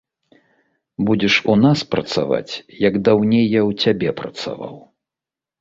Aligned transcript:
Будзеш 1.09 1.33
у 1.53 1.57
нас 1.65 1.83
працаваць, 1.93 2.53
як 2.87 2.99
даўней 3.09 3.45
я 3.47 3.61
ў 3.69 3.85
цябе 3.85 4.09
працаваў. 4.23 4.75